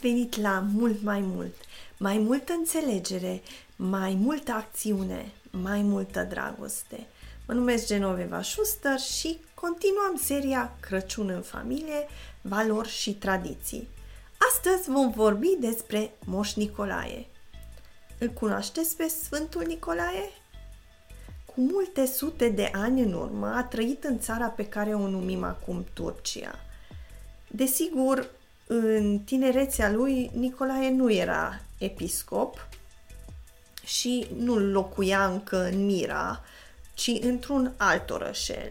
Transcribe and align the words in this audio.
Bine 0.00 0.10
ați 0.10 0.30
venit 0.30 0.36
la 0.36 0.64
Mult 0.72 1.02
Mai 1.02 1.20
Mult! 1.20 1.54
Mai 1.98 2.18
multă 2.18 2.52
înțelegere, 2.52 3.42
mai 3.76 4.14
multă 4.14 4.52
acțiune, 4.52 5.32
mai 5.50 5.82
multă 5.82 6.22
dragoste. 6.22 7.06
Mă 7.46 7.54
numesc 7.54 7.86
Genoveva 7.86 8.42
Schuster 8.42 8.98
și 8.98 9.38
continuăm 9.54 10.16
seria 10.22 10.76
Crăciun 10.80 11.28
în 11.28 11.42
familie, 11.42 12.06
valori 12.40 12.88
și 12.88 13.14
tradiții. 13.14 13.88
Astăzi 14.52 14.90
vom 14.90 15.10
vorbi 15.10 15.56
despre 15.60 16.12
Moș 16.24 16.54
Nicolae. 16.54 17.26
Îl 18.18 18.28
cunoașteți 18.28 18.96
pe 18.96 19.08
Sfântul 19.08 19.62
Nicolae? 19.66 20.30
Cu 21.44 21.60
multe 21.60 22.06
sute 22.06 22.48
de 22.48 22.70
ani 22.74 23.02
în 23.02 23.12
urmă 23.12 23.46
a 23.46 23.64
trăit 23.64 24.04
în 24.04 24.18
țara 24.18 24.46
pe 24.46 24.66
care 24.66 24.94
o 24.94 25.08
numim 25.08 25.44
acum 25.44 25.86
Turcia. 25.92 26.54
Desigur, 27.50 28.36
în 28.70 29.18
tinerețea 29.18 29.90
lui, 29.90 30.30
Nicolae 30.34 30.90
nu 30.90 31.12
era 31.12 31.60
episcop 31.78 32.68
și 33.84 34.26
nu 34.36 34.58
locuia 34.58 35.26
încă 35.26 35.64
în 35.64 35.84
Mira, 35.84 36.44
ci 36.94 37.10
într-un 37.20 37.72
alt 37.76 38.10
orășel. 38.10 38.70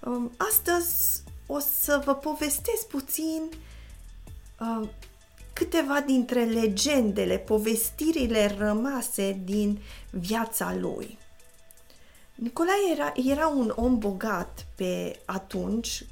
Um, 0.00 0.32
astăzi 0.36 1.22
o 1.46 1.58
să 1.58 2.02
vă 2.04 2.14
povestesc 2.14 2.86
puțin 2.86 3.42
um, 4.60 4.90
câteva 5.52 6.00
dintre 6.00 6.44
legendele, 6.44 7.38
povestirile 7.38 8.54
rămase 8.58 9.40
din 9.44 9.80
viața 10.10 10.74
lui. 10.74 11.18
Nicolae 12.34 12.92
era, 12.92 13.12
era 13.32 13.46
un 13.46 13.72
om 13.76 13.98
bogat 13.98 14.66
pe 14.74 15.20
atunci, 15.24 16.04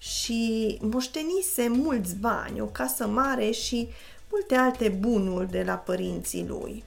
și 0.00 0.78
moștenise 0.80 1.68
mulți 1.68 2.16
bani, 2.16 2.60
o 2.60 2.66
casă 2.66 3.06
mare 3.06 3.50
și 3.50 3.88
multe 4.30 4.54
alte 4.54 4.88
bunuri 4.88 5.50
de 5.50 5.62
la 5.62 5.74
părinții 5.74 6.46
lui. 6.46 6.84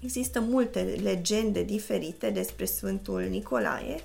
Există 0.00 0.40
multe 0.40 0.80
legende 1.02 1.62
diferite 1.62 2.30
despre 2.30 2.64
Sfântul 2.64 3.22
Nicolae. 3.22 4.00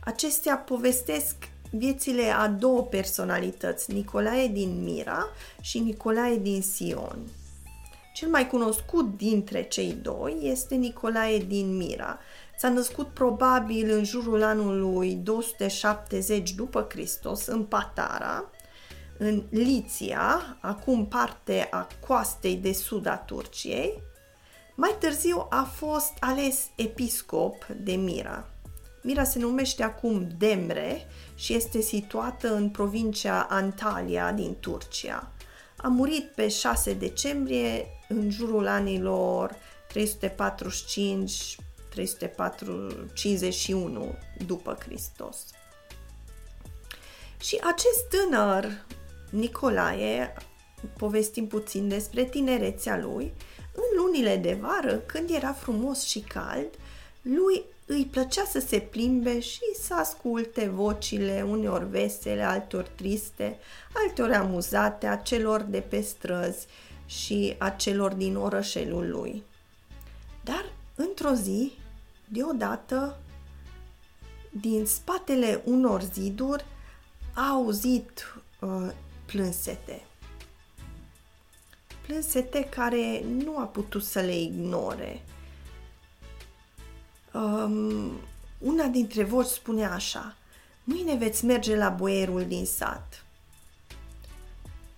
Acestea 0.00 0.56
povestesc 0.56 1.36
viețile 1.70 2.30
a 2.30 2.48
două 2.48 2.82
personalități, 2.82 3.92
Nicolae 3.92 4.48
din 4.48 4.82
Mira 4.82 5.26
și 5.60 5.78
Nicolae 5.78 6.36
din 6.36 6.62
Sion. 6.62 7.18
Cel 8.14 8.28
mai 8.28 8.46
cunoscut 8.46 9.16
dintre 9.16 9.62
cei 9.62 9.92
doi 10.02 10.36
este 10.42 10.74
Nicolae 10.74 11.38
din 11.38 11.76
Mira, 11.76 12.18
S-a 12.58 12.68
născut 12.68 13.08
probabil 13.08 13.90
în 13.90 14.04
jurul 14.04 14.42
anului 14.42 15.14
270 15.14 16.52
după 16.52 16.86
Hristos 16.90 17.46
în 17.46 17.64
Patara, 17.64 18.50
în 19.18 19.42
Liția, 19.50 20.56
acum 20.60 21.06
parte 21.06 21.68
a 21.70 21.86
coastei 22.06 22.56
de 22.56 22.72
sud 22.72 23.06
a 23.06 23.16
Turciei. 23.16 24.02
Mai 24.74 24.96
târziu 24.98 25.46
a 25.50 25.62
fost 25.62 26.12
ales 26.20 26.66
episcop 26.76 27.66
de 27.66 27.92
Mira. 27.92 28.48
Mira 29.02 29.24
se 29.24 29.38
numește 29.38 29.82
acum 29.82 30.28
Demre 30.38 31.06
și 31.34 31.54
este 31.54 31.80
situată 31.80 32.54
în 32.54 32.68
provincia 32.68 33.46
Antalya 33.50 34.32
din 34.32 34.56
Turcia. 34.60 35.30
A 35.76 35.88
murit 35.88 36.24
pe 36.34 36.48
6 36.48 36.92
decembrie 36.92 37.86
în 38.08 38.30
jurul 38.30 38.66
anilor 38.66 39.56
345 39.88 41.56
351 41.96 44.14
după 44.46 44.78
Hristos. 44.80 45.36
Și 47.40 47.60
acest 47.62 48.08
tânăr, 48.08 48.84
Nicolae, 49.30 50.34
povestim 50.96 51.46
puțin 51.46 51.88
despre 51.88 52.24
tinerețea 52.24 52.98
lui, 52.98 53.32
în 53.72 54.02
lunile 54.02 54.36
de 54.36 54.58
vară, 54.60 54.96
când 54.96 55.30
era 55.30 55.52
frumos 55.52 56.02
și 56.02 56.20
cald, 56.20 56.68
lui 57.22 57.64
îi 57.86 58.08
plăcea 58.10 58.44
să 58.44 58.58
se 58.58 58.78
plimbe 58.78 59.40
și 59.40 59.60
să 59.82 59.94
asculte 59.94 60.68
vocile, 60.68 61.44
uneori 61.48 61.88
vesele, 61.88 62.42
altor 62.42 62.88
triste, 62.94 63.58
altor 63.92 64.32
amuzate, 64.32 65.06
a 65.06 65.16
celor 65.16 65.60
de 65.60 65.80
pe 65.80 66.00
străzi 66.00 66.66
și 67.06 67.54
a 67.58 67.70
celor 67.70 68.12
din 68.12 68.36
orășelul 68.36 69.10
lui. 69.10 69.42
Dar, 70.44 70.72
într-o 70.94 71.32
zi, 71.32 71.72
deodată, 72.28 73.18
din 74.50 74.86
spatele 74.86 75.62
unor 75.64 76.02
ziduri, 76.02 76.64
a 77.34 77.48
auzit 77.48 78.34
uh, 78.60 78.90
plânsete. 79.26 80.04
Plânsete 82.06 82.64
care 82.64 83.24
nu 83.24 83.58
a 83.58 83.64
putut 83.64 84.04
să 84.04 84.20
le 84.20 84.38
ignore. 84.38 85.22
Um, 87.32 88.10
una 88.58 88.86
dintre 88.86 89.24
voci 89.24 89.46
spune 89.46 89.86
așa, 89.86 90.36
mâine 90.84 91.14
veți 91.14 91.44
merge 91.44 91.76
la 91.76 91.88
boierul 91.88 92.46
din 92.46 92.66
sat. 92.66 93.24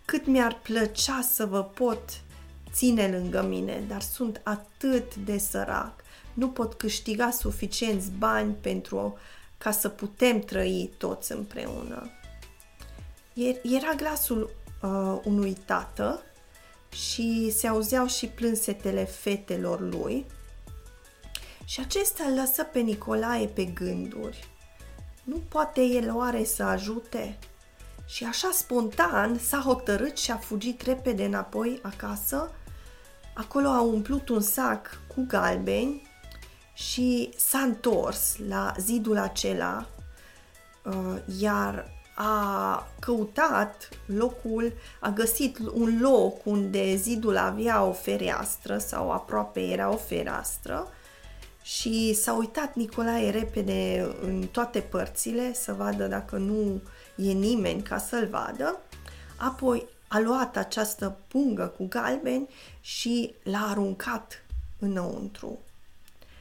Cât 0.05 0.27
mi-ar 0.27 0.59
plăcea 0.63 1.21
să 1.21 1.47
vă 1.47 1.65
pot 1.65 2.21
ține 2.73 3.09
lângă 3.09 3.43
mine, 3.43 3.85
dar 3.89 4.01
sunt 4.01 4.41
atât 4.45 5.15
de 5.15 5.39
sărac 5.39 6.05
nu 6.39 6.49
pot 6.49 6.75
câștiga 6.75 7.31
suficienți 7.31 8.11
bani 8.11 8.55
pentru 8.55 9.19
ca 9.59 9.71
să 9.71 9.89
putem 9.89 10.41
trăi 10.41 10.91
toți 10.99 11.33
împreună. 11.33 12.11
Era 13.63 13.93
glasul 13.97 14.51
uh, 14.83 15.21
unui 15.25 15.57
tată 15.67 16.23
și 16.93 17.53
se 17.57 17.67
auzeau 17.67 18.07
și 18.07 18.27
plânsetele 18.27 19.05
fetelor 19.05 19.81
lui 19.81 20.27
și 21.65 21.81
acesta 21.81 22.25
îl 22.25 22.35
lăsă 22.35 22.63
pe 22.63 22.79
Nicolae 22.79 23.47
pe 23.47 23.65
gânduri. 23.65 24.49
Nu 25.25 25.37
poate 25.49 25.81
el 25.81 26.15
oare 26.15 26.45
să 26.45 26.63
ajute? 26.63 27.39
Și 28.07 28.25
așa 28.25 28.51
spontan 28.53 29.39
s-a 29.39 29.59
hotărât 29.59 30.17
și 30.17 30.31
a 30.31 30.37
fugit 30.37 30.81
repede 30.81 31.25
înapoi 31.25 31.79
acasă. 31.83 32.51
Acolo 33.35 33.69
a 33.69 33.81
umplut 33.81 34.29
un 34.29 34.41
sac 34.41 35.01
cu 35.15 35.25
galbeni 35.29 36.08
și 36.79 37.31
s-a 37.37 37.59
întors 37.59 38.37
la 38.49 38.75
zidul 38.79 39.19
acela, 39.19 39.87
uh, 40.85 41.17
iar 41.39 41.91
a 42.15 42.87
căutat 42.99 43.89
locul, 44.07 44.73
a 45.01 45.11
găsit 45.11 45.59
un 45.59 45.99
loc 46.01 46.47
unde 46.47 46.97
zidul 46.97 47.37
avea 47.37 47.83
o 47.83 47.93
fereastră 47.93 48.79
sau 48.79 49.11
aproape 49.11 49.61
era 49.61 49.91
o 49.93 49.97
fereastră 49.97 50.89
și 51.63 52.15
s-a 52.15 52.33
uitat 52.33 52.75
Nicolae 52.75 53.31
repede 53.31 54.13
în 54.21 54.47
toate 54.53 54.81
părțile 54.81 55.53
să 55.55 55.73
vadă 55.73 56.07
dacă 56.07 56.37
nu 56.37 56.81
e 57.17 57.33
nimeni 57.33 57.83
ca 57.83 57.99
să-l 57.99 58.27
vadă. 58.27 58.81
Apoi 59.37 59.87
a 60.09 60.19
luat 60.19 60.57
această 60.57 61.17
pungă 61.29 61.75
cu 61.77 61.87
galbeni 61.89 62.49
și 62.81 63.35
l-a 63.43 63.67
aruncat 63.71 64.45
înăuntru 64.79 65.59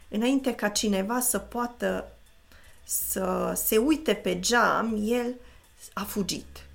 înainte 0.09 0.56
ca 0.56 0.69
cineva 0.69 1.19
să 1.19 1.40
poată 1.40 2.12
să 2.84 3.54
se 3.56 3.77
uite 3.77 4.13
pe 4.13 4.39
geam, 4.39 4.98
el 5.01 5.36
a 5.94 6.04
fugit. 6.04 6.65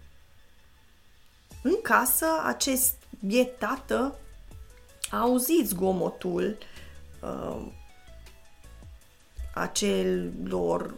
În 1.62 1.81
casă, 1.82 2.26
acest 2.44 2.94
biet 3.20 3.58
tată 3.58 4.19
a 5.11 5.19
auzit 5.19 5.69
zgomotul 5.69 6.58
uh, 7.20 7.67
acelor 9.55 10.94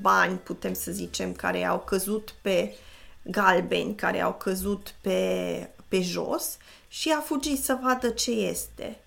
bani, 0.00 0.38
putem 0.38 0.74
să 0.74 0.92
zicem, 0.92 1.32
care 1.32 1.64
au 1.64 1.80
căzut 1.80 2.34
pe 2.42 2.74
galbeni, 3.22 3.94
care 3.94 4.20
au 4.20 4.34
căzut 4.34 4.94
pe, 5.00 5.70
pe 5.88 6.00
jos 6.00 6.56
și 6.88 7.10
a 7.10 7.20
fugit 7.20 7.62
să 7.62 7.78
vadă 7.82 8.08
ce 8.08 8.30
este. 8.30 8.98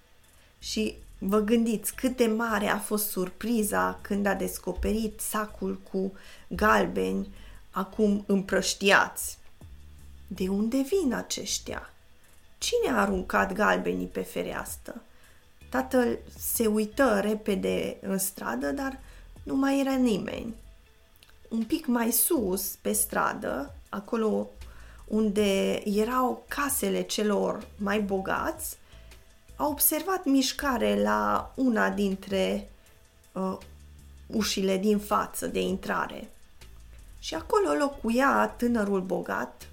Și 0.59 0.95
Vă 1.19 1.39
gândiți 1.39 1.95
cât 1.95 2.17
de 2.17 2.25
mare 2.25 2.67
a 2.67 2.77
fost 2.77 3.09
surpriza 3.09 3.99
când 4.01 4.25
a 4.25 4.33
descoperit 4.33 5.19
sacul 5.19 5.79
cu 5.91 6.13
galbeni 6.47 7.33
acum 7.71 8.23
împrăștiați. 8.27 9.37
De 10.27 10.47
unde 10.47 10.77
vin 10.77 11.13
aceștia? 11.13 11.89
Cine 12.57 12.95
a 12.95 13.01
aruncat 13.01 13.53
galbenii 13.53 14.07
pe 14.07 14.21
fereastră? 14.21 15.01
Tatăl 15.69 16.17
se 16.37 16.67
uită 16.67 17.19
repede 17.19 17.97
în 18.01 18.17
stradă, 18.17 18.71
dar 18.71 18.99
nu 19.43 19.55
mai 19.55 19.79
era 19.79 19.95
nimeni. 19.95 20.55
Un 21.49 21.63
pic 21.63 21.85
mai 21.85 22.11
sus, 22.11 22.77
pe 22.81 22.91
stradă, 22.91 23.75
acolo 23.89 24.49
unde 25.07 25.81
erau 25.85 26.45
casele 26.47 27.01
celor 27.01 27.67
mai 27.77 28.01
bogați, 28.01 28.77
a 29.57 29.67
observat 29.67 30.25
mișcare 30.25 31.01
la 31.01 31.51
una 31.55 31.89
dintre 31.89 32.69
uh, 33.31 33.57
ușile 34.27 34.77
din 34.77 34.99
față 34.99 35.47
de 35.47 35.59
intrare. 35.59 36.29
Și 37.19 37.35
acolo 37.35 37.73
locuia 37.73 38.53
tânărul 38.57 39.01
bogat, 39.01 39.67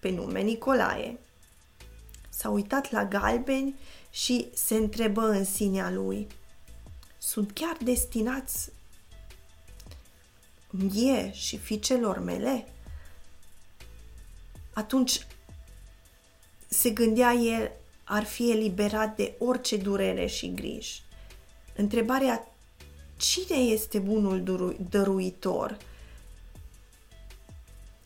pe 0.00 0.10
nume 0.10 0.40
Nicolae. 0.40 1.18
S-a 2.28 2.48
uitat 2.48 2.90
la 2.90 3.04
galbeni 3.04 3.74
și 4.10 4.48
se 4.54 4.74
întrebă 4.74 5.28
în 5.28 5.44
sinea 5.44 5.90
lui, 5.90 6.26
sunt 7.18 7.52
chiar 7.52 7.76
destinați 7.82 8.70
mie 10.70 11.32
și 11.32 11.58
fiicelor 11.58 12.18
mele? 12.18 12.66
Atunci 14.72 15.26
se 16.68 16.90
gândea 16.90 17.32
el, 17.32 17.70
ar 18.08 18.24
fi 18.24 18.50
eliberat 18.50 19.16
de 19.16 19.34
orice 19.38 19.76
durere 19.76 20.26
și 20.26 20.54
griji. 20.54 21.02
Întrebarea 21.76 22.48
cine 23.16 23.56
este 23.56 23.98
bunul 23.98 24.76
dăruitor? 24.90 25.76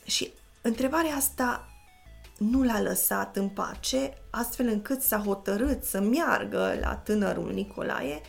Și 0.05 0.33
întrebarea 0.61 1.15
asta 1.15 1.69
nu 2.39 2.63
l-a 2.63 2.81
lăsat 2.81 3.37
în 3.37 3.49
pace, 3.49 4.15
astfel 4.31 4.67
încât 4.67 5.01
s-a 5.01 5.19
hotărât 5.19 5.85
să 5.85 6.01
meargă 6.01 6.79
la 6.81 6.95
tânărul 6.95 7.53
Nicolae 7.53 8.21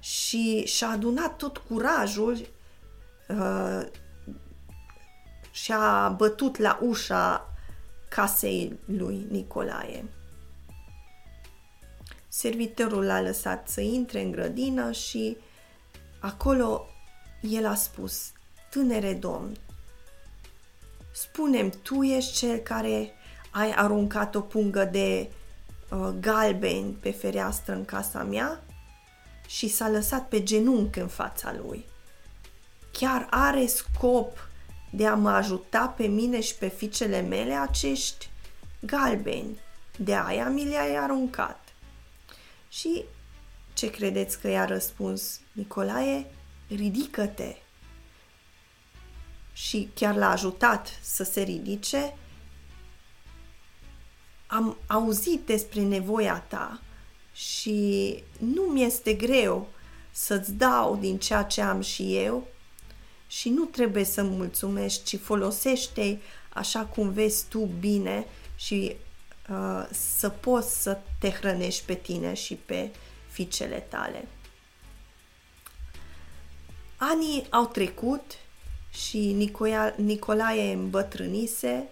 și 0.00 0.64
și-a 0.66 0.88
adunat 0.88 1.36
tot 1.36 1.56
curajul 1.56 2.46
uh, 3.28 3.86
și-a 5.50 6.14
bătut 6.16 6.56
la 6.56 6.78
ușa 6.82 7.54
casei 8.08 8.78
lui 8.84 9.26
Nicolae. 9.30 10.04
Servitorul 12.32 13.04
l-a 13.04 13.20
lăsat 13.20 13.68
să 13.68 13.80
intre 13.80 14.20
în 14.20 14.30
grădină 14.30 14.92
și 14.92 15.36
acolo 16.18 16.86
el 17.40 17.66
a 17.66 17.74
spus, 17.74 18.32
tânere 18.70 19.14
domn, 19.14 19.56
spunem, 21.12 21.70
tu 21.82 22.02
ești 22.02 22.32
cel 22.32 22.56
care 22.56 23.12
ai 23.50 23.70
aruncat 23.70 24.34
o 24.34 24.40
pungă 24.40 24.84
de 24.84 25.30
uh, 25.90 26.08
galben 26.20 26.92
pe 26.92 27.10
fereastră 27.10 27.74
în 27.74 27.84
casa 27.84 28.22
mea? 28.22 28.64
Și 29.46 29.68
s-a 29.68 29.88
lăsat 29.88 30.28
pe 30.28 30.42
genunchi 30.42 30.98
în 30.98 31.08
fața 31.08 31.54
lui. 31.62 31.84
Chiar 32.92 33.26
are 33.30 33.66
scop 33.66 34.48
de 34.90 35.06
a 35.06 35.14
mă 35.14 35.30
ajuta 35.30 35.94
pe 35.96 36.06
mine 36.06 36.40
și 36.40 36.54
pe 36.54 36.68
fiicele 36.68 37.20
mele 37.20 37.54
acești 37.54 38.28
galbeni. 38.80 39.58
De 39.96 40.14
aia 40.14 40.48
mi 40.48 40.64
le-ai 40.64 40.96
aruncat. 40.96 41.69
Și 42.70 43.04
ce 43.72 43.90
credeți 43.90 44.40
că 44.40 44.48
i-a 44.48 44.64
răspuns 44.64 45.40
Nicolae? 45.52 46.26
Ridică-te! 46.68 47.56
Și 49.52 49.90
chiar 49.94 50.14
l-a 50.14 50.30
ajutat 50.30 50.98
să 51.02 51.24
se 51.24 51.42
ridice. 51.42 52.16
Am 54.46 54.76
auzit 54.86 55.40
despre 55.40 55.80
nevoia 55.80 56.38
ta 56.48 56.80
și 57.32 58.22
nu 58.38 58.62
mi 58.62 58.82
este 58.82 59.14
greu 59.14 59.68
să-ți 60.10 60.52
dau 60.52 60.96
din 60.96 61.18
ceea 61.18 61.42
ce 61.42 61.60
am 61.60 61.80
și 61.80 62.16
eu 62.16 62.48
și 63.26 63.48
nu 63.48 63.64
trebuie 63.64 64.04
să 64.04 64.22
mulțumești, 64.22 65.04
ci 65.04 65.20
folosește 65.20 66.20
așa 66.52 66.84
cum 66.84 67.12
vezi 67.12 67.44
tu 67.48 67.58
bine 67.80 68.26
și 68.56 68.96
uh, 69.50 69.86
să 69.90 70.28
poți 70.28 70.82
să 70.82 70.98
te 71.18 71.30
hrănești 71.30 71.84
pe 71.84 71.94
tine 71.94 72.34
și 72.34 72.54
pe 72.54 72.90
fiicele 73.30 73.86
tale. 73.88 74.28
Anii 76.96 77.46
au 77.50 77.66
trecut 77.66 78.22
și 78.90 79.32
Nicoia, 79.32 79.94
Nicolae 79.96 80.72
îmbătrânise. 80.72 81.88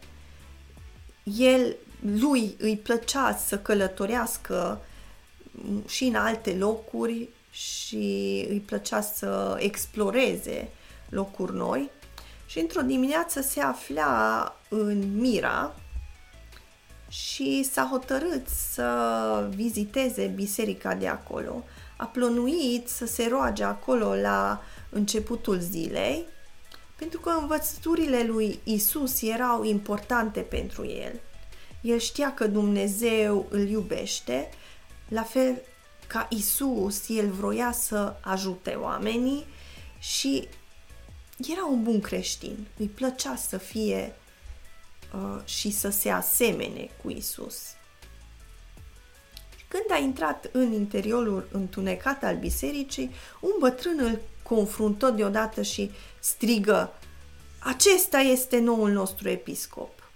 El, 1.22 1.76
lui 2.00 2.56
îi 2.58 2.76
plăcea 2.76 3.37
să 3.37 3.58
călătorească 3.58 4.81
și 5.87 6.04
în 6.04 6.14
alte 6.14 6.54
locuri 6.54 7.28
și 7.50 8.46
îi 8.49 8.62
plăcea 8.66 9.00
să 9.00 9.56
exploreze 9.58 10.69
locuri 11.08 11.54
noi 11.54 11.90
și 12.46 12.58
într-o 12.58 12.82
dimineață 12.82 13.40
se 13.40 13.61
afla 13.61 14.56
în 14.69 15.19
Mira 15.20 15.75
și 17.08 17.69
s-a 17.72 17.88
hotărât 17.90 18.49
să 18.72 19.50
viziteze 19.55 20.26
biserica 20.26 20.94
de 20.94 21.08
acolo. 21.08 21.64
A 21.96 22.05
plănuit 22.05 22.88
să 22.88 23.06
se 23.06 23.28
roage 23.28 23.64
acolo 23.64 24.14
la 24.14 24.62
începutul 24.90 25.58
zilei, 25.58 26.25
pentru 26.96 27.20
că 27.20 27.31
învățăturile 27.31 28.22
lui 28.22 28.60
Isus 28.64 29.22
erau 29.22 29.64
importante 29.64 30.40
pentru 30.40 30.87
el. 30.87 31.20
El 31.81 31.99
știa 31.99 32.34
că 32.34 32.46
Dumnezeu 32.46 33.46
îl 33.50 33.69
iubește, 33.69 34.49
la 35.08 35.22
fel 35.22 35.62
ca 36.06 36.26
Isus, 36.31 37.08
el 37.08 37.31
vroia 37.31 37.72
să 37.72 38.16
ajute 38.20 38.70
oamenii 38.70 39.46
și 39.99 40.49
era 41.52 41.66
un 41.66 41.82
bun 41.82 42.00
creștin, 42.00 42.66
îi 42.78 42.87
plăcea 42.87 43.37
să 43.37 43.56
fie 43.56 44.14
uh, 45.14 45.40
și 45.44 45.70
să 45.70 45.88
se 45.88 46.10
asemene 46.10 46.90
cu 47.02 47.10
Isus. 47.10 47.62
Când 49.69 49.84
a 49.90 49.96
intrat 49.96 50.49
în 50.52 50.72
interiorul 50.72 51.49
întunecat 51.52 52.22
al 52.25 52.37
bisericii, 52.37 53.10
un 53.40 53.52
bătrân 53.58 53.99
îl 53.99 54.20
confruntă 54.43 55.10
deodată 55.10 55.62
și 55.62 55.90
strigă 56.19 56.93
Acesta 57.58 58.19
este 58.19 58.58
noul 58.58 58.90
nostru 58.90 59.28
episcop. 59.28 60.10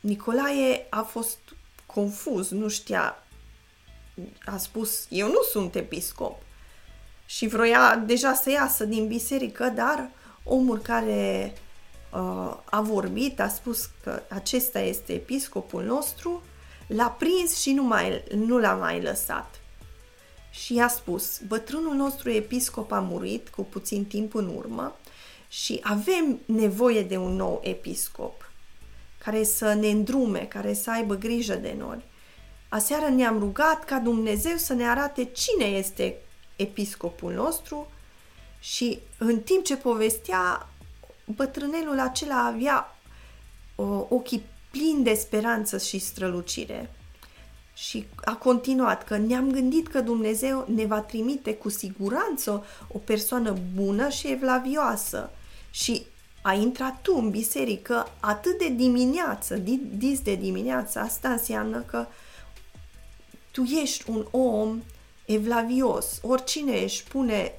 Nicolae 0.00 0.86
a 0.90 1.02
fost 1.02 1.38
confuz, 1.86 2.50
nu 2.50 2.68
știa. 2.68 3.26
A 4.44 4.56
spus, 4.56 5.06
eu 5.08 5.26
nu 5.26 5.42
sunt 5.50 5.74
episcop 5.74 6.42
și 7.26 7.46
vroia 7.46 7.96
deja 7.96 8.34
să 8.34 8.50
iasă 8.50 8.84
din 8.84 9.06
biserică, 9.06 9.68
dar 9.68 10.10
omul 10.44 10.78
care 10.78 11.52
uh, 11.54 11.60
a 12.64 12.80
vorbit 12.80 13.40
a 13.40 13.48
spus 13.48 13.90
că 14.02 14.22
acesta 14.28 14.80
este 14.80 15.12
episcopul 15.12 15.82
nostru, 15.82 16.42
l-a 16.86 17.08
prins 17.08 17.60
și 17.60 17.72
nu, 17.72 17.82
mai, 17.82 18.24
nu 18.34 18.58
l-a 18.58 18.74
mai 18.74 19.02
lăsat. 19.02 19.60
Și 20.50 20.74
i-a 20.74 20.88
spus, 20.88 21.40
bătrânul 21.46 21.94
nostru 21.94 22.30
episcop 22.30 22.92
a 22.92 23.00
murit 23.00 23.48
cu 23.48 23.62
puțin 23.62 24.04
timp 24.04 24.34
în 24.34 24.52
urmă 24.56 24.96
și 25.48 25.80
avem 25.82 26.40
nevoie 26.44 27.02
de 27.02 27.16
un 27.16 27.36
nou 27.36 27.60
episcop 27.64 28.50
care 29.18 29.44
să 29.44 29.72
ne 29.72 29.88
îndrume, 29.88 30.38
care 30.38 30.74
să 30.74 30.90
aibă 30.90 31.14
grijă 31.14 31.54
de 31.54 31.74
noi. 31.78 32.04
Aseară 32.68 33.08
ne-am 33.08 33.38
rugat 33.38 33.84
ca 33.84 33.98
Dumnezeu 33.98 34.56
să 34.56 34.72
ne 34.72 34.88
arate 34.88 35.24
cine 35.24 35.64
este 35.64 36.16
episcopul 36.56 37.32
nostru 37.32 37.90
și 38.60 38.98
în 39.18 39.40
timp 39.40 39.64
ce 39.64 39.76
povestea, 39.76 40.68
bătrânelul 41.36 42.00
acela 42.00 42.44
avea 42.44 42.96
o, 43.74 44.06
ochii 44.08 44.42
plini 44.70 45.04
de 45.04 45.14
speranță 45.14 45.78
și 45.78 45.98
strălucire. 45.98 46.90
Și 47.74 48.06
a 48.24 48.34
continuat 48.34 49.04
că 49.04 49.16
ne-am 49.16 49.50
gândit 49.50 49.88
că 49.88 50.00
Dumnezeu 50.00 50.66
ne 50.74 50.86
va 50.86 51.00
trimite 51.00 51.54
cu 51.54 51.68
siguranță 51.68 52.64
o 52.88 52.98
persoană 52.98 53.56
bună 53.74 54.08
și 54.08 54.28
evlavioasă. 54.28 55.30
Și 55.70 56.06
a 56.42 56.52
intrat 56.52 57.02
tu 57.02 57.14
în 57.16 57.30
biserică 57.30 58.08
atât 58.20 58.58
de 58.58 58.68
dimineață, 58.68 59.56
dis 59.96 60.20
de 60.20 60.34
dimineață, 60.34 60.98
asta 60.98 61.28
înseamnă 61.28 61.80
că 61.80 62.06
tu 63.50 63.62
ești 63.62 64.10
un 64.10 64.26
om 64.30 64.82
evlavios. 65.24 66.18
Oricine 66.22 66.82
își 66.82 67.04
pune 67.04 67.52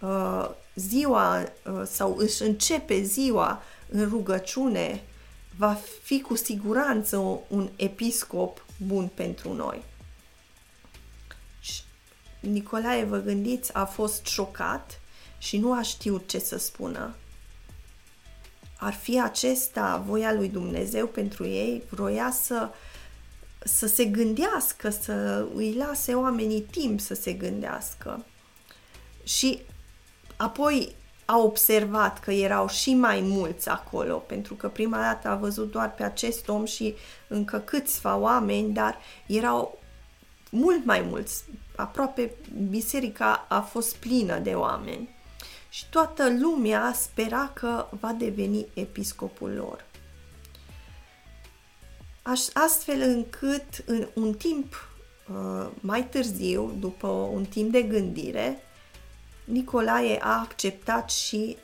uh, 0.00 0.50
ziua 0.74 1.40
uh, 1.40 1.82
sau 1.84 2.16
își 2.16 2.42
începe 2.42 3.02
ziua 3.02 3.62
în 3.88 4.08
rugăciune, 4.08 5.02
va 5.56 5.78
fi 6.02 6.20
cu 6.20 6.36
siguranță 6.36 7.16
un 7.48 7.68
episcop 7.76 8.64
bun 8.86 9.10
pentru 9.14 9.52
noi. 9.52 9.82
Nicolae, 12.40 13.04
vă 13.04 13.18
gândiți, 13.18 13.74
a 13.74 13.84
fost 13.84 14.26
șocat 14.26 15.00
și 15.38 15.58
nu 15.58 15.72
a 15.72 15.82
știut 15.82 16.28
ce 16.28 16.38
să 16.38 16.58
spună. 16.58 17.14
Ar 18.76 18.92
fi 18.92 19.20
acesta 19.20 20.04
voia 20.06 20.32
lui 20.32 20.48
Dumnezeu 20.48 21.06
pentru 21.06 21.46
ei? 21.46 21.82
Vroia 21.90 22.30
să 22.30 22.68
uh, 22.70 22.74
să 23.64 23.86
se 23.86 24.04
gândească, 24.04 24.90
să 24.90 25.46
îi 25.54 25.74
lase 25.74 26.14
oamenii 26.14 26.60
timp 26.60 27.00
să 27.00 27.14
se 27.14 27.32
gândească. 27.32 28.24
Și 29.24 29.62
apoi 30.40 30.94
a 31.24 31.38
observat 31.38 32.20
că 32.20 32.30
erau 32.30 32.68
și 32.68 32.94
mai 32.94 33.20
mulți 33.20 33.68
acolo, 33.68 34.16
pentru 34.16 34.54
că 34.54 34.68
prima 34.68 35.00
dată 35.00 35.28
a 35.28 35.34
văzut 35.34 35.70
doar 35.70 35.94
pe 35.94 36.02
acest 36.02 36.48
om 36.48 36.64
și 36.64 36.94
încă 37.28 37.58
câțiva 37.58 38.16
oameni, 38.16 38.72
dar 38.72 38.98
erau 39.26 39.78
mult 40.50 40.84
mai 40.84 41.00
mulți. 41.00 41.44
Aproape 41.76 42.30
biserica 42.68 43.46
a 43.48 43.60
fost 43.60 43.96
plină 43.96 44.38
de 44.38 44.54
oameni. 44.54 45.08
Și 45.68 45.88
toată 45.90 46.36
lumea 46.38 46.92
spera 46.94 47.50
că 47.54 47.86
va 48.00 48.12
deveni 48.12 48.66
episcopul 48.74 49.50
lor. 49.50 49.84
astfel 52.52 53.00
încât 53.00 53.84
în 53.86 54.08
un 54.14 54.32
timp 54.32 54.88
uh, 55.28 55.70
mai 55.80 56.04
târziu, 56.04 56.76
după 56.78 57.06
un 57.06 57.44
timp 57.44 57.72
de 57.72 57.82
gândire, 57.82 58.62
Nicolae 59.50 60.18
a 60.22 60.38
acceptat 60.38 61.10
și 61.10 61.56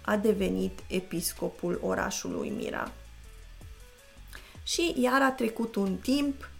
a 0.00 0.16
devenit 0.16 0.78
episcopul 0.86 1.80
orașului 1.82 2.48
Mira. 2.48 2.92
Și 4.62 4.94
iar 4.96 5.22
a 5.22 5.30
trecut 5.30 5.74
un 5.74 5.96
timp, 5.96 6.50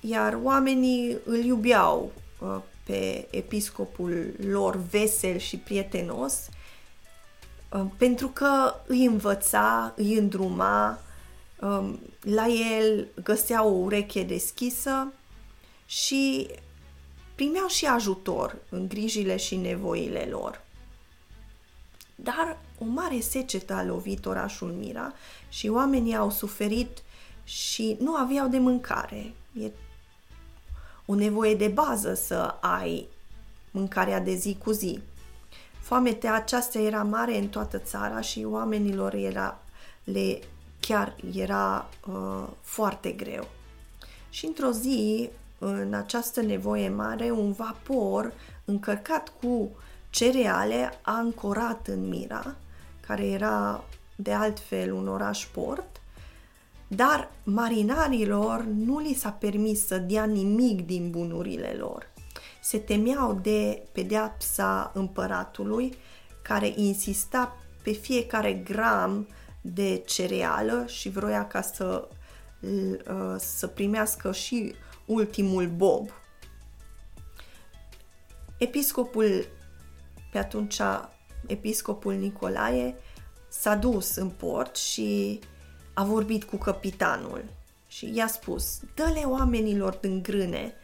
iar 0.00 0.38
oamenii 0.42 1.18
îl 1.24 1.44
iubeau 1.44 2.12
uh, 2.38 2.56
pe 2.84 3.26
episcopul 3.30 4.34
lor 4.50 4.76
vesel 4.90 5.38
și 5.38 5.56
prietenos, 5.56 6.48
uh, 7.72 7.84
pentru 7.96 8.28
că 8.28 8.74
îi 8.86 9.04
învăța, 9.04 9.92
îi 9.96 10.14
îndruma, 10.14 10.98
um, 11.60 12.00
la 12.20 12.46
el 12.46 13.08
găsea 13.22 13.64
o 13.64 13.70
ureche 13.70 14.22
deschisă 14.22 15.12
și 15.86 16.48
primeau 17.38 17.66
și 17.66 17.86
ajutor 17.86 18.56
în 18.68 18.88
grijile 18.88 19.36
și 19.36 19.56
nevoile 19.56 20.26
lor. 20.30 20.60
Dar 22.14 22.58
o 22.78 22.84
mare 22.84 23.20
secetă 23.20 23.72
a 23.72 23.84
lovit 23.84 24.26
orașul 24.26 24.72
Mira 24.72 25.12
și 25.48 25.68
oamenii 25.68 26.16
au 26.16 26.30
suferit 26.30 27.02
și 27.44 27.96
nu 28.00 28.14
aveau 28.14 28.48
de 28.48 28.58
mâncare. 28.58 29.34
E 29.60 29.70
o 31.06 31.14
nevoie 31.14 31.54
de 31.54 31.68
bază 31.68 32.14
să 32.14 32.56
ai 32.60 33.06
mâncarea 33.70 34.20
de 34.20 34.34
zi 34.34 34.56
cu 34.64 34.70
zi. 34.70 35.00
Foametea 35.80 36.34
aceasta 36.34 36.78
era 36.78 37.02
mare 37.02 37.38
în 37.38 37.48
toată 37.48 37.78
țara 37.78 38.20
și 38.20 38.46
oamenilor 38.48 39.14
era, 39.14 39.62
le 40.04 40.38
chiar 40.80 41.16
era 41.34 41.88
uh, 42.08 42.48
foarte 42.60 43.10
greu. 43.10 43.48
Și 44.30 44.46
într-o 44.46 44.70
zi, 44.70 45.30
în 45.58 45.94
această 45.94 46.40
nevoie 46.40 46.88
mare, 46.88 47.30
un 47.30 47.52
vapor 47.52 48.32
încărcat 48.64 49.32
cu 49.40 49.70
cereale 50.10 50.90
a 51.02 51.16
ancorat 51.16 51.86
în 51.86 52.08
Mira, 52.08 52.56
care 53.06 53.26
era 53.26 53.84
de 54.16 54.32
altfel 54.32 54.92
un 54.92 55.08
oraș 55.08 55.46
port, 55.46 56.00
dar 56.88 57.30
marinarilor 57.44 58.64
nu 58.64 58.98
li 58.98 59.14
s-a 59.14 59.30
permis 59.30 59.86
să 59.86 59.98
dea 59.98 60.24
nimic 60.24 60.86
din 60.86 61.10
bunurile 61.10 61.74
lor. 61.78 62.10
Se 62.62 62.78
temeau 62.78 63.38
de 63.42 63.82
pedeapsa 63.92 64.90
împăratului, 64.94 65.94
care 66.42 66.72
insista 66.76 67.56
pe 67.82 67.90
fiecare 67.92 68.52
gram 68.52 69.28
de 69.60 70.02
cereală 70.06 70.84
și 70.86 71.08
vroia 71.08 71.46
ca 71.46 71.62
să, 71.62 72.08
uh, 72.60 73.36
să 73.38 73.66
primească 73.66 74.32
și 74.32 74.74
ultimul 75.08 75.66
bob. 75.68 76.10
Episcopul, 78.58 79.46
pe 80.32 80.38
atunci, 80.38 80.80
episcopul 81.46 82.14
Nicolae, 82.14 82.94
s-a 83.48 83.74
dus 83.74 84.16
în 84.16 84.28
port 84.28 84.76
și 84.76 85.40
a 85.94 86.04
vorbit 86.04 86.44
cu 86.44 86.56
capitanul 86.56 87.44
și 87.86 88.14
i-a 88.14 88.26
spus, 88.26 88.80
dă-le 88.94 89.20
oamenilor 89.20 89.94
din 89.94 90.22
grâne, 90.22 90.74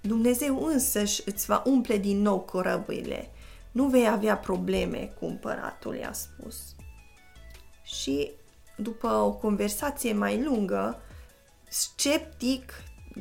Dumnezeu 0.00 0.64
însăși 0.64 1.22
îți 1.24 1.46
va 1.46 1.62
umple 1.66 1.96
din 1.96 2.22
nou 2.22 2.40
corăbile, 2.40 3.30
nu 3.72 3.86
vei 3.86 4.08
avea 4.08 4.36
probleme 4.36 5.12
cu 5.18 5.26
împăratul, 5.26 5.94
i-a 5.94 6.12
spus. 6.12 6.74
Și 7.82 8.30
după 8.76 9.08
o 9.08 9.32
conversație 9.32 10.12
mai 10.12 10.42
lungă, 10.42 11.00
sceptic, 11.68 12.72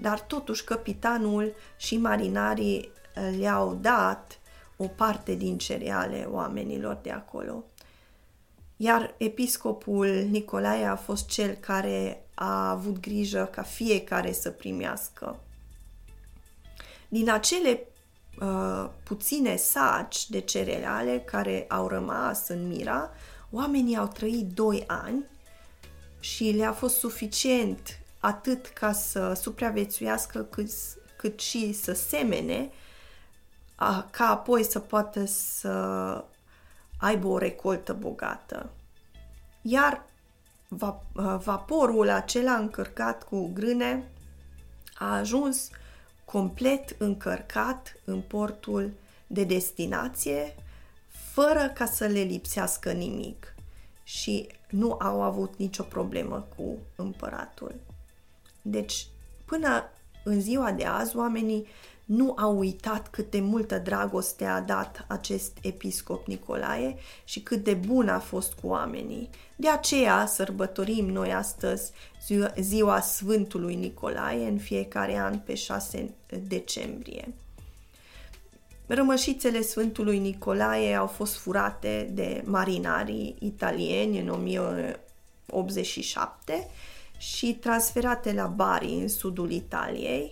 dar 0.01 0.21
totuși 0.21 0.63
capitanul 0.63 1.53
și 1.77 1.97
marinarii 1.97 2.91
le-au 3.37 3.77
dat 3.81 4.39
o 4.77 4.87
parte 4.87 5.35
din 5.35 5.57
cereale 5.57 6.27
oamenilor 6.29 6.99
de 7.01 7.11
acolo. 7.11 7.63
Iar 8.77 9.13
episcopul 9.17 10.07
Nicolae 10.07 10.85
a 10.85 10.95
fost 10.95 11.27
cel 11.27 11.53
care 11.53 12.23
a 12.33 12.69
avut 12.69 12.99
grijă 12.99 13.49
ca 13.51 13.61
fiecare 13.61 14.31
să 14.31 14.49
primească. 14.49 15.39
Din 17.09 17.29
acele 17.29 17.87
uh, 18.41 18.89
puține 19.03 19.55
saci 19.55 20.29
de 20.29 20.39
cereale 20.39 21.19
care 21.19 21.65
au 21.69 21.87
rămas 21.87 22.47
în 22.47 22.67
Mira, 22.67 23.09
oamenii 23.51 23.97
au 23.97 24.07
trăit 24.07 24.53
doi 24.53 24.83
ani 24.87 25.25
și 26.19 26.43
le-a 26.43 26.71
fost 26.71 26.97
suficient 26.97 27.98
atât 28.19 28.67
ca 28.67 28.91
să 28.91 29.33
supraviețuiască 29.33 30.43
cât, 30.43 30.69
cât 31.17 31.39
și 31.39 31.73
să 31.73 31.93
semene, 31.93 32.71
ca 34.11 34.29
apoi 34.29 34.63
să 34.63 34.79
poată 34.79 35.25
să 35.25 35.69
aibă 36.97 37.27
o 37.27 37.37
recoltă 37.37 37.93
bogată. 37.93 38.69
Iar 39.61 40.05
vaporul 41.39 42.09
acela 42.09 42.53
încărcat 42.53 43.23
cu 43.23 43.51
grâne 43.53 44.11
a 44.93 45.15
ajuns 45.15 45.69
complet 46.25 46.95
încărcat 46.97 47.93
în 48.05 48.21
portul 48.21 48.91
de 49.27 49.43
destinație, 49.43 50.55
fără 51.07 51.71
ca 51.73 51.85
să 51.85 52.05
le 52.05 52.19
lipsească 52.19 52.91
nimic 52.91 53.55
și 54.03 54.49
nu 54.69 54.97
au 54.99 55.21
avut 55.21 55.57
nicio 55.57 55.83
problemă 55.83 56.47
cu 56.55 56.77
împăratul. 56.95 57.75
Deci, 58.61 59.07
până 59.45 59.89
în 60.23 60.41
ziua 60.41 60.71
de 60.71 60.85
azi, 60.85 61.15
oamenii 61.15 61.67
nu 62.05 62.33
au 62.37 62.57
uitat 62.57 63.07
cât 63.07 63.31
de 63.31 63.39
multă 63.39 63.77
dragoste 63.77 64.45
a 64.45 64.61
dat 64.61 65.05
acest 65.07 65.57
episcop 65.61 66.27
Nicolae 66.27 66.95
și 67.23 67.39
cât 67.39 67.63
de 67.63 67.73
bun 67.73 68.09
a 68.09 68.19
fost 68.19 68.53
cu 68.53 68.67
oamenii. 68.67 69.29
De 69.55 69.69
aceea 69.69 70.25
sărbătorim 70.25 71.05
noi 71.05 71.33
astăzi 71.33 71.91
ziua, 72.25 72.53
ziua 72.59 72.99
Sfântului 72.99 73.75
Nicolae 73.75 74.47
în 74.47 74.57
fiecare 74.57 75.17
an 75.17 75.39
pe 75.39 75.55
6 75.55 76.13
decembrie. 76.47 77.33
Rămășițele 78.87 79.61
Sfântului 79.61 80.19
Nicolae 80.19 80.95
au 80.95 81.07
fost 81.07 81.35
furate 81.35 82.09
de 82.13 82.43
marinarii 82.45 83.35
italieni 83.39 84.19
în 84.19 84.29
1087 84.29 86.67
și 87.19 87.53
transferate 87.53 88.33
la 88.33 88.45
Bari, 88.45 88.93
în 88.93 89.07
sudul 89.07 89.51
Italiei, 89.51 90.31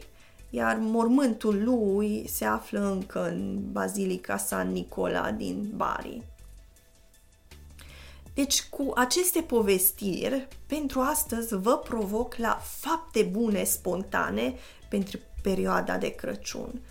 iar 0.50 0.78
mormântul 0.80 1.64
lui 1.64 2.28
se 2.28 2.46
află 2.46 2.92
încă 2.92 3.28
în 3.28 3.60
Bazilica 3.72 4.38
San 4.38 4.72
Nicola 4.72 5.32
din 5.32 5.72
Bari. 5.76 6.22
Deci, 8.34 8.64
cu 8.64 8.92
aceste 8.96 9.42
povestiri, 9.42 10.48
pentru 10.66 11.00
astăzi 11.00 11.56
vă 11.56 11.78
provoc 11.78 12.36
la 12.36 12.60
fapte 12.64 13.24
bune 13.24 13.64
spontane 13.64 14.56
pentru 14.90 15.20
perioada 15.42 15.98
de 15.98 16.10
Crăciun. 16.10 16.82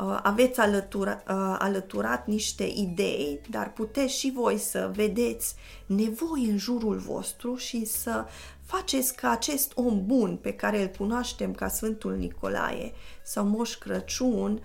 Uh, 0.00 0.18
aveți 0.22 0.60
alătura, 0.60 1.22
uh, 1.28 1.56
alăturat 1.58 2.26
niște 2.26 2.64
idei, 2.64 3.40
dar 3.50 3.72
puteți 3.72 4.18
și 4.18 4.32
voi 4.34 4.58
să 4.58 4.90
vedeți 4.94 5.54
nevoi 5.86 6.44
în 6.50 6.58
jurul 6.58 6.96
vostru 6.96 7.54
și 7.54 7.84
să 7.84 8.24
faceți 8.64 9.14
ca 9.14 9.30
acest 9.30 9.72
om 9.74 10.06
bun 10.06 10.36
pe 10.36 10.52
care 10.52 10.82
îl 10.82 10.88
cunoaștem 10.88 11.52
ca 11.52 11.68
Sfântul 11.68 12.16
Nicolae 12.16 12.92
sau 13.22 13.44
Moș 13.44 13.74
Crăciun 13.74 14.62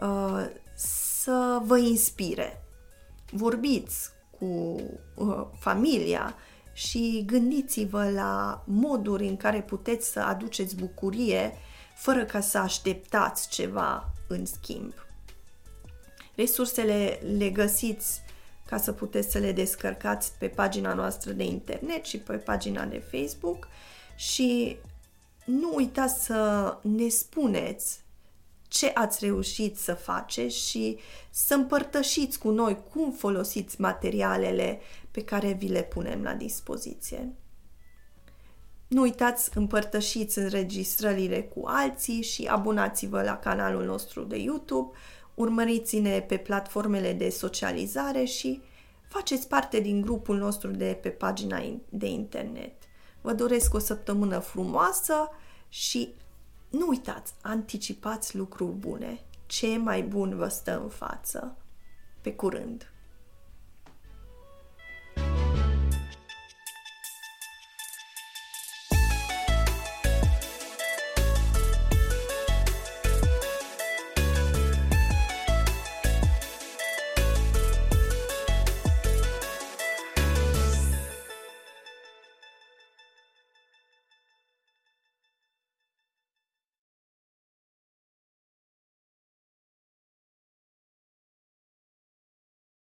uh, 0.00 0.46
să 0.74 1.60
vă 1.64 1.78
inspire. 1.78 2.64
Vorbiți 3.30 4.10
cu 4.38 4.76
familia 5.58 6.34
și 6.72 7.22
gândiți-vă 7.26 8.10
la 8.10 8.62
moduri 8.66 9.26
în 9.28 9.36
care 9.36 9.62
puteți 9.62 10.10
să 10.10 10.20
aduceți 10.20 10.76
bucurie 10.76 11.52
fără 11.94 12.24
ca 12.24 12.40
să 12.40 12.58
așteptați 12.58 13.48
ceva 13.48 14.12
în 14.28 14.46
schimb. 14.46 14.92
Resursele 16.34 17.20
le 17.36 17.50
găsiți 17.50 18.22
ca 18.66 18.78
să 18.78 18.92
puteți 18.92 19.30
să 19.30 19.38
le 19.38 19.52
descărcați 19.52 20.32
pe 20.38 20.48
pagina 20.48 20.94
noastră 20.94 21.32
de 21.32 21.44
internet 21.44 22.04
și 22.04 22.18
pe 22.18 22.36
pagina 22.36 22.84
de 22.84 22.98
Facebook 23.10 23.68
și 24.16 24.76
nu 25.44 25.72
uitați 25.74 26.24
să 26.24 26.76
ne 26.82 27.08
spuneți 27.08 28.02
ce 28.68 28.90
ați 28.94 29.24
reușit 29.24 29.76
să 29.76 29.94
faceți 29.94 30.68
și 30.68 30.98
să 31.30 31.54
împărtășiți 31.54 32.38
cu 32.38 32.50
noi 32.50 32.82
cum 32.92 33.12
folosiți 33.12 33.80
materialele 33.80 34.80
pe 35.10 35.24
care 35.24 35.52
vi 35.52 35.68
le 35.68 35.82
punem 35.82 36.22
la 36.22 36.32
dispoziție. 36.32 37.32
Nu 38.88 39.00
uitați, 39.00 39.50
împărtășiți 39.54 40.38
înregistrările 40.38 41.42
cu 41.42 41.62
alții 41.66 42.22
și 42.22 42.44
abonați-vă 42.44 43.22
la 43.22 43.36
canalul 43.36 43.84
nostru 43.84 44.22
de 44.22 44.36
YouTube, 44.36 44.96
urmăriți-ne 45.34 46.20
pe 46.20 46.36
platformele 46.36 47.12
de 47.12 47.28
socializare 47.28 48.24
și 48.24 48.62
faceți 49.08 49.48
parte 49.48 49.80
din 49.80 50.00
grupul 50.00 50.36
nostru 50.36 50.70
de 50.70 50.98
pe 51.02 51.08
pagina 51.08 51.62
de 51.88 52.06
internet. 52.06 52.72
vă 53.20 53.32
doresc 53.32 53.74
o 53.74 53.78
săptămână 53.78 54.38
frumoasă 54.38 55.28
și 55.68 56.14
nu 56.70 56.86
uitați, 56.88 57.34
anticipați 57.42 58.36
lucruri 58.36 58.72
bune. 58.72 59.20
Ce 59.46 59.76
mai 59.76 60.02
bun 60.02 60.36
vă 60.36 60.48
stă 60.48 60.80
în 60.82 60.88
față. 60.88 61.56
Pe 62.20 62.34
curând! 62.34 62.93